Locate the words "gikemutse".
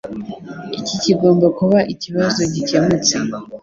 2.53-3.15